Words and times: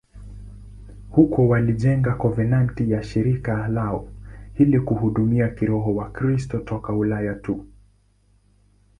Huko 1.09 1.47
walijenga 1.47 2.11
konventi 2.15 2.91
ya 2.91 3.03
shirika 3.03 3.67
lao 3.67 4.09
ili 4.57 4.79
kuhudumia 4.79 5.49
kiroho 5.49 5.95
Wakristo 5.95 6.57
toka 6.59 6.93
Ulaya 6.95 7.33
tu. 7.35 7.65